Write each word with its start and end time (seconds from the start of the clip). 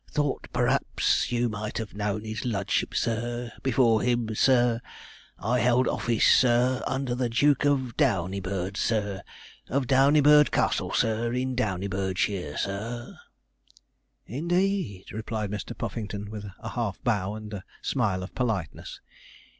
'Thought 0.09 0.47
p'r'aps 0.51 1.31
you 1.31 1.47
might 1.47 1.77
have 1.77 1.93
known 1.93 2.23
his 2.23 2.43
ludship, 2.43 2.95
sir. 2.95 3.51
Before 3.61 4.01
him, 4.01 4.33
sir, 4.33 4.81
I 5.37 5.59
held 5.59 5.87
office, 5.87 6.25
sir, 6.25 6.83
under 6.87 7.13
the 7.13 7.29
Duke 7.29 7.65
of 7.65 7.95
Downeybird, 7.97 8.77
sir, 8.77 9.21
of 9.69 9.85
Downeybird 9.85 10.49
Castle, 10.49 10.91
sir, 10.91 11.31
in 11.33 11.55
Downeybirdshire, 11.55 12.57
sir.' 12.57 13.15
'Indeed!' 14.25 15.11
replied 15.11 15.51
Mr. 15.51 15.77
Puffington, 15.77 16.31
with 16.31 16.45
a 16.59 16.69
half 16.69 16.99
bow 17.03 17.35
and 17.35 17.53
a 17.53 17.63
smile 17.83 18.23
of 18.23 18.33
politeness. 18.33 19.01